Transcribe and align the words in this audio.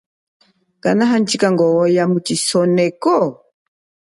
Kanahandjika 0.83 1.45
ya 1.59 1.69
iya 1.91 2.03
mu 2.11 2.19
isoneko? 2.35 3.15